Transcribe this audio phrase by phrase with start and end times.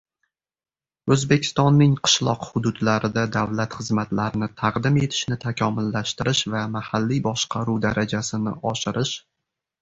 [1.15, 9.15] “O‘zbekistonning qishloq hududlarida davlat xizmatlarini taqdim etishni takomillashtirish va mahalliy boshqaruv darajasini oshirish”